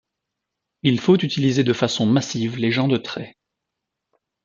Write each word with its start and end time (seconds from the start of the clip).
Il 0.81 0.99
faut 0.99 1.15
utiliser 1.19 1.63
de 1.63 1.73
façon 1.73 2.07
massive 2.07 2.55
les 2.57 2.71
gens 2.71 2.87
de 2.87 2.97
trait. 2.97 3.37